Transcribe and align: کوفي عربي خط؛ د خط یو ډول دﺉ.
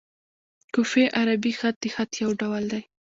کوفي 0.73 1.03
عربي 1.19 1.51
خط؛ 1.59 1.75
د 1.81 1.85
خط 1.93 2.11
یو 2.23 2.29
ډول 2.41 2.63
دﺉ. 2.73 2.81